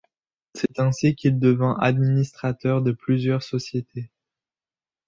[0.55, 4.09] C’est ainsi qu’il devint administrateur de plusieurs sociétés.